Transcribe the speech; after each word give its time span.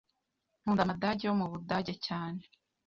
Nkunda 0.61 0.81
amadage 0.83 1.23
yo 1.27 1.33
mu 1.39 1.45
Budage 1.51 1.93
cyane. 2.05 2.41